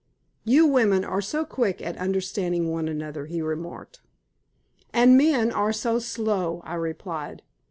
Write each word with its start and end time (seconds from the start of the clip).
"You 0.43 0.65
women 0.65 1.05
are 1.05 1.21
so 1.21 1.45
quick 1.45 1.79
at 1.79 1.95
understanding 1.97 2.71
one 2.71 2.87
another," 2.87 3.27
he 3.27 3.39
remarked. 3.39 4.01
"And 4.91 5.15
men 5.15 5.51
are 5.51 5.71
so 5.71 5.99
slow," 5.99 6.59
I 6.65 6.73
replied. 6.73 7.43